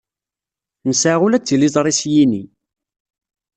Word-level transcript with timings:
Nesɛa 0.89 1.17
ula 1.25 1.37
d 1.41 1.43
tiliẓri 1.45 1.93
s 1.99 2.01
yini. 2.13 2.43